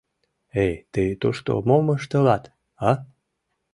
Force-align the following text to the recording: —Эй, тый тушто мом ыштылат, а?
—Эй, 0.63 0.73
тый 0.91 1.09
тушто 1.21 1.51
мом 1.67 1.85
ыштылат, 1.95 2.43
а? 2.87 2.91